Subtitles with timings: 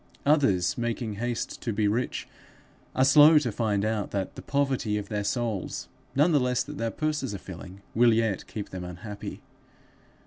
[0.25, 2.27] Others, making haste to be rich,
[2.95, 6.79] are slow to find out that the poverty of their souls, none the less that
[6.79, 9.41] their purses are filling, will yet keep them unhappy.